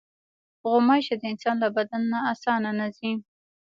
[0.69, 3.11] غوماشې د انسان له بدن نه اسانه نه ځي.